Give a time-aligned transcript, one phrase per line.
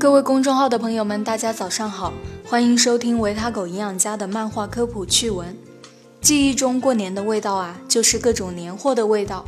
[0.00, 2.10] 各位公众号的朋友们，大家早上好，
[2.46, 5.54] 欢迎收听维他狗营养家的漫画科普趣闻。
[6.22, 9.44] 记忆中过年的味道啊，就是各种年货的味道，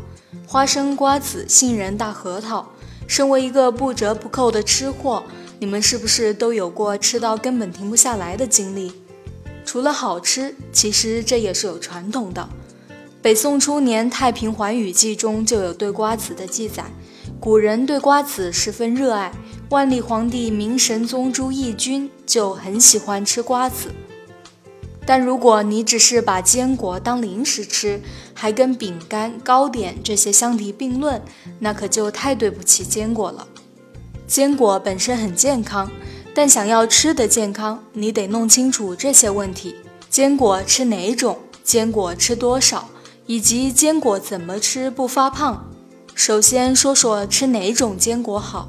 [0.47, 2.69] 花生、瓜子、杏仁、大核桃。
[3.07, 5.23] 身为一个不折不扣的吃货，
[5.59, 8.93] 你们是不是都有过吃到根本停不下来的经历？
[9.65, 12.47] 除了好吃，其实这也是有传统的。
[13.23, 16.85] 北宋初年《太平寰宇记》中就有对瓜子的记载，
[17.43, 19.33] 古人对瓜子十分热爱。
[19.69, 23.89] 万历皇帝明神宗朱翊钧就很喜欢吃瓜子，
[25.05, 28.01] 但如果你只是把坚果当零食吃，
[28.33, 31.21] 还跟饼干、糕点这些相提并论，
[31.59, 33.49] 那可就太对不起坚果了。
[34.29, 35.91] 坚果本身很健康，
[36.33, 39.75] 但想要吃的健康，你得弄清楚这些问题：
[40.09, 42.89] 坚果吃哪种，坚果吃多少，
[43.27, 45.72] 以及坚果怎么吃不发胖。
[46.15, 48.69] 首先说说吃哪种坚果好。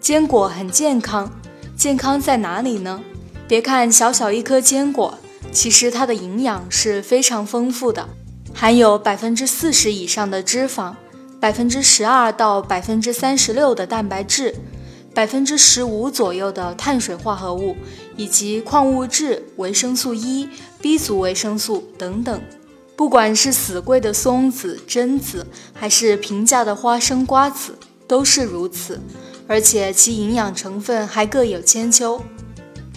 [0.00, 1.30] 坚果很健康，
[1.76, 3.00] 健康在哪里呢？
[3.46, 5.16] 别看小小一颗坚果，
[5.52, 8.08] 其实它的营养是非常丰富的，
[8.52, 10.94] 含有百分之四十以上的脂肪，
[11.38, 14.54] 百分之十二到百分之三十六的蛋白质，
[15.14, 17.76] 百分之十五左右的碳水化合物，
[18.16, 20.48] 以及矿物质、维生素 E、
[20.80, 22.40] B 族维生素等等。
[22.94, 27.76] 不管是死贵的松子、榛子，还是平价的花生、瓜子，
[28.06, 29.00] 都是如此。
[29.48, 32.22] 而且其营养成分还各有千秋，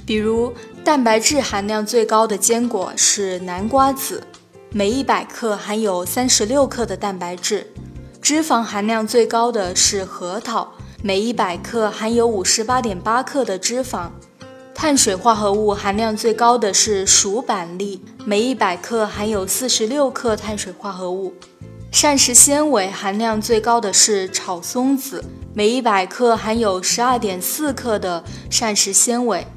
[0.06, 4.24] 比如蛋白质含量最高的坚果是南瓜子，
[4.70, 7.66] 每一百克含有三十六克的蛋白质；
[8.22, 14.10] 脂肪含量最高的是核桃，每一百克含有五十八点八克的脂肪；
[14.76, 21.34] 碳水化合物含量最高的是薯板栗，每一百克含有四十六克碳水化合物。
[21.92, 29.48] 膳食纤维含量最高的是炒松子，每一百克含有十二点四克的膳食纤维。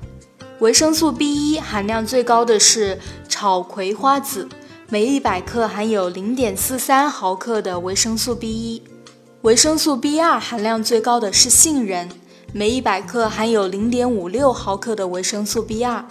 [0.61, 4.49] 维生素 B 一含量最高的是炒葵花籽，
[4.89, 8.83] 每一百克含有零点四三毫克的维生素 B 一。
[9.43, 12.09] 维生素 B 二含量最高的是杏仁，
[12.55, 16.03] 每一百克含有零点五六毫克的维生素 B 二。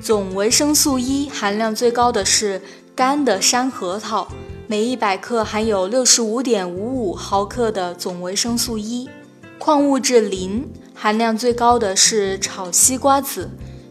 [0.00, 2.60] 总维生素 E 含量最高的是
[2.96, 4.26] 干的山核桃。
[4.66, 9.08] 每一百克含有六十五点五五毫克的总维生素 E，
[9.56, 13.48] 矿物质磷含量最高的是炒西瓜子，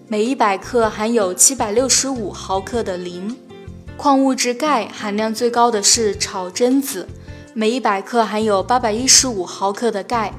[0.09, 3.37] 每一百克含有七百六十五毫克的磷。
[3.95, 7.07] 矿物质钙含量最高的是炒榛子，
[7.53, 10.33] 每一百克含有八百一十五毫克的钙。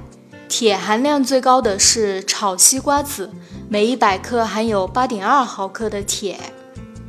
[0.48, 3.30] 铁含量最高的是炒西瓜籽，
[3.68, 6.38] 每一百克含有八点二毫克的铁。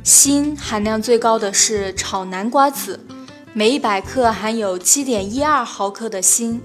[0.02, 3.00] 锌含量最高的是炒南瓜籽。
[3.52, 6.60] 每一百克含有七点一二毫克的锌，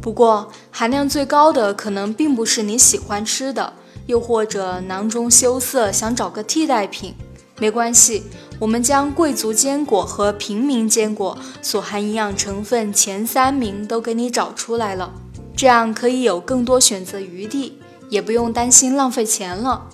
[0.00, 3.74] 不过含量最高的可能并不是你喜欢吃的，
[4.06, 7.14] 又或者囊中羞涩想找个替代品。
[7.58, 8.24] 没关系，
[8.58, 15.12] 我们将贵族坚果和平民坚果所含营养成分前三名都给你找出来了，
[15.56, 17.80] 这样可以有更多选择余地，
[18.10, 19.88] 也不用担心浪费钱了。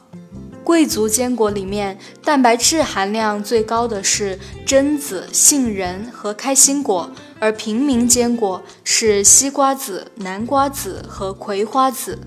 [0.64, 12.18] 贵族坚果里面，蛋白质含量最高的是榛子、杏仁和开心果，而平民坚果是西瓜子、南瓜子和葵花籽。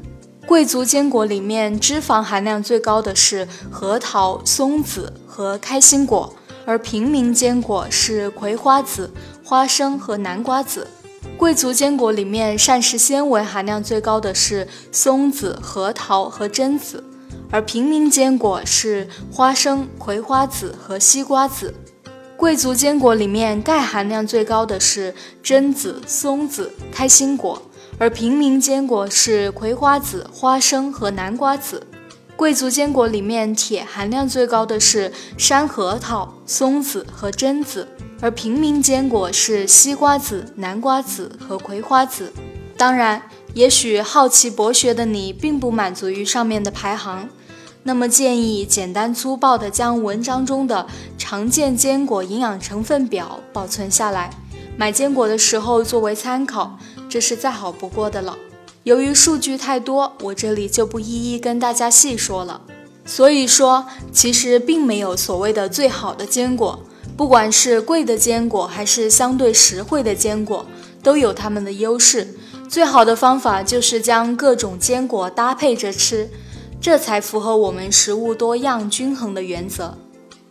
[0.45, 6.35] 贵族坚果里面，脂肪含量最高的是核桃、松子和开心果，
[6.65, 9.11] 而平民坚果是葵花籽、
[9.43, 10.87] 花生和南瓜子。
[11.37, 17.03] 贵族坚果里面，膳食纤维含量最高的是松子、核桃和榛子。
[17.51, 21.73] 而平民坚果是花生、葵花籽和西瓜籽。
[22.37, 25.13] 贵族坚果里面钙含量最高的是
[25.43, 27.61] 榛子、松子、开心果，
[27.97, 31.83] 而平民坚果是葵花籽、花生和南瓜籽。
[32.35, 37.87] 贵族坚果里面铁含量最高的是山核桃、松子和榛子，
[38.25, 42.33] 而平民坚果是西瓜子、南瓜子和葵花籽。
[42.75, 43.21] 当然。
[43.53, 47.29] 也许好奇博学的你并不满足于上面的排行，
[47.83, 50.85] 那么建议简单粗暴地将文章中的
[51.17, 54.29] 常见坚果营养成分表保存下来，
[54.75, 56.77] 买坚果的时候作为参考，
[57.07, 58.37] 这是再好不过的了。
[58.83, 62.59] 由于数据太多，我这里就不一一跟大家细说了。
[63.05, 66.83] 所以说，其实并没有所谓的最好的坚果，
[67.17, 70.65] 不管是贵的坚果还是相对实惠的坚果，
[71.01, 72.27] 都有它们的优势。
[72.67, 76.29] 最好的方法就是将各种坚果搭配着吃，
[76.81, 79.97] 这才符合我们食物多样均衡的原则。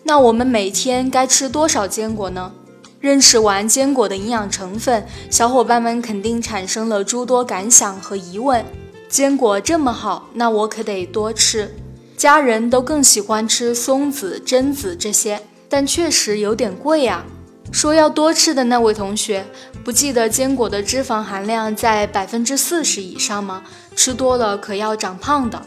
[0.05, 2.52] 那我们每天该吃多少坚果呢？
[3.00, 8.64] 认识完坚果的营养成分，小伙伴们肯定产生了诸多感想和疑问。
[9.11, 11.76] 坚果这么好，那我可得多吃。
[12.16, 15.43] 家人都更喜欢吃松子、榛子这些，
[15.75, 17.25] 但确实有点贵呀。
[17.73, 19.44] 说要多吃的那位同学，
[19.82, 23.65] 不记得坚果的脂肪含量在百分之四十以上吗？
[23.97, 25.61] 吃多了可要长胖的。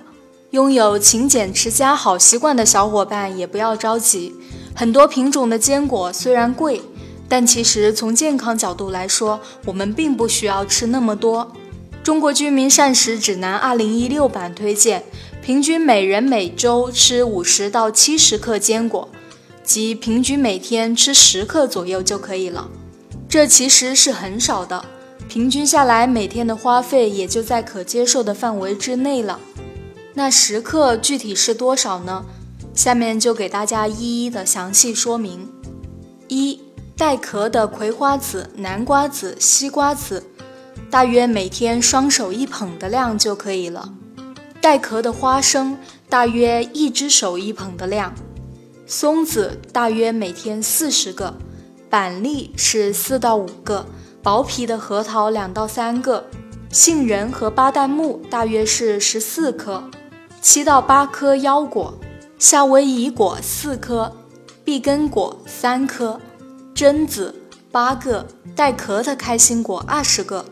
[0.51, 4.33] 拥有勤俭持家好习惯的小伙伴也不要着急，
[4.73, 6.81] 很多品种的坚果虽然贵，
[7.27, 11.51] 但其实从健康角度来说，我们并不需要吃那么多。
[12.01, 15.03] 中国居民膳食指南二零一六版推荐，
[15.41, 19.09] 平均每人每周吃五十到七十克坚果。
[19.67, 22.69] 即平均每天吃十克左右就可以了，
[23.27, 24.85] 这其实是很少的，
[25.27, 29.41] 平均下来每天的花费也就在可接受的范围之内了。
[30.13, 32.23] 那十克具体是多少呢？
[32.73, 35.49] 下面就给大家一一的详细说明。
[36.29, 36.61] 一、
[36.95, 40.23] 带壳的葵花籽、南瓜籽、西瓜籽，
[40.89, 43.93] 大约每天双手一捧的量就可以了。
[44.61, 45.77] 带壳的花生，
[46.07, 48.15] 大约一只手一捧的量。
[48.89, 51.35] 松子大约每天四十个，
[51.89, 53.85] 板栗是四到五个，
[54.23, 56.25] 薄皮的核桃两到三个，
[56.71, 59.83] 杏仁和巴旦木大约是十四颗，
[60.41, 61.99] 七到八颗腰果，
[62.39, 64.15] 夏威夷果四颗，
[64.63, 66.21] 碧根果三颗，
[66.73, 67.35] 榛子
[67.69, 68.25] 八个，
[68.55, 70.45] 带壳的开心果二十个。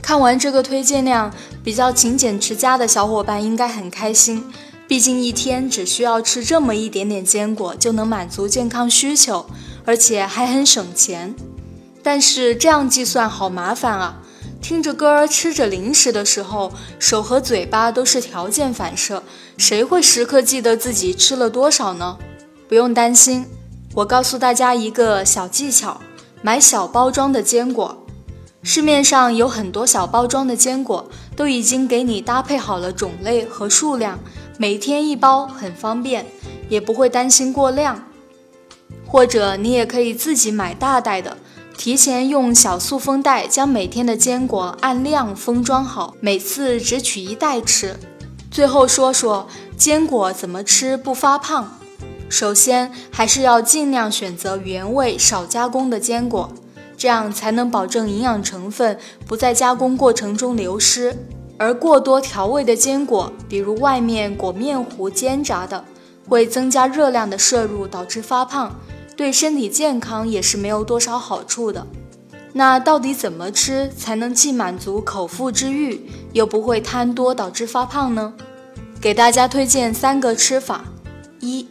[0.00, 1.30] 看完这个推荐量，
[1.62, 4.50] 比较勤俭持家的小伙伴应该很开心。
[4.92, 9.46] 毕竟一天只需要吃这么一点点坚果就能满足健康需求，
[9.86, 11.34] 而且还很省钱。
[12.02, 14.18] 但是这样计算好麻烦啊！
[14.60, 19.22] 听着歌儿吃着零食的时候，手和嘴巴都是条件反射，
[19.56, 22.18] 谁会时刻记得自己吃了多少呢？
[22.68, 23.46] 不用担心，
[23.94, 26.02] 我告诉大家一个小技巧：
[26.42, 27.96] 买小包装的坚果。
[28.62, 34.18] 市面上有很多小包装的坚果，都已经给你搭配好了种类和数量。
[34.62, 36.24] 每天一包很方便，
[36.68, 38.04] 也不会担心过量。
[39.04, 41.36] 或者你也可以自己买大袋的，
[41.76, 47.98] 提前用小塑封袋将每天的坚果按量封装好，每次只取一袋吃。
[48.52, 51.80] 最后说说坚果怎么吃不发胖。
[52.28, 56.52] 首先还是要尽量选择原味少加工的坚果，
[56.96, 61.16] 这样才能保证营养成分不在加工过程中流失。
[61.62, 65.84] 而过多调味的坚果，比如外面裹面糊煎炸的，
[66.28, 68.74] 会增加热量的摄入，导致发胖，
[69.16, 71.86] 对身体健康也是没有多少好处的。
[72.52, 78.34] 那到底怎么吃才能既满足口腹之欲，又不会贪多导致发胖呢？
[79.00, 80.86] 给大家推荐三个吃法：
[81.38, 81.68] 一、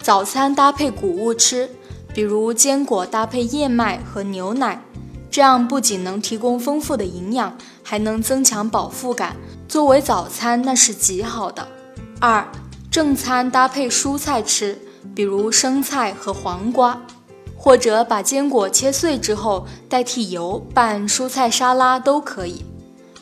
[0.00, 1.68] 早餐搭配谷物吃，
[2.14, 4.84] 比如坚果搭配燕麦和牛奶。
[5.30, 9.36] 这样不仅能提供丰富的营养，还能增强饱腹感。
[9.68, 11.66] 作为早餐，那是极好的。
[12.20, 12.46] 二，
[12.90, 14.78] 正餐搭配蔬菜吃，
[15.14, 17.02] 比如生菜和黄瓜，
[17.56, 22.64] 或者把坚果切碎之后代替油拌蔬菜沙拉都可以。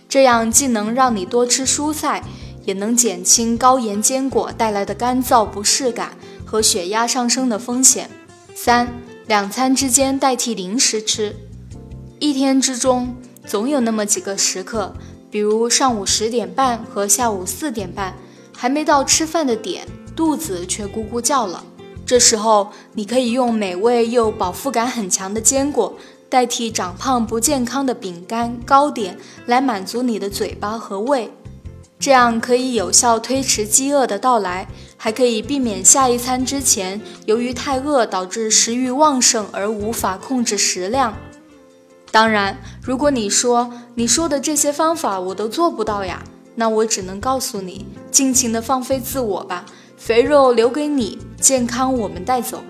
[0.08, 2.22] 这样既能让你多吃蔬菜，
[2.64, 6.12] 也能减轻高盐坚果带来的干燥不适感
[6.44, 8.08] 和血压上升的风险。
[8.54, 8.94] 三，
[9.26, 11.34] 两餐之间代替零食吃。
[12.24, 13.14] 一天之中，
[13.46, 14.94] 总有那么几个时刻，
[15.30, 18.14] 比如上午十点半和下午四点半，
[18.56, 21.62] 还没到吃饭的点，肚子却咕咕叫了。
[22.06, 25.98] 这时候，你可以用美味又饱腹感很强的坚果，
[26.30, 31.30] 代替长胖不健康的饼干、糕点，来满足你的嘴巴和胃。
[31.98, 41.14] 这样可以有效推迟饥饿的到来，还可以避免下一餐之前由于太饿导致食欲旺盛而无法控制食量。
[42.14, 46.22] 当然，如果你说你说的这些方法我都做不到呀，
[46.54, 49.64] 那我只能告诉你，尽情的放飞自我吧，
[49.96, 52.62] 肥肉留给你，健康我们带走。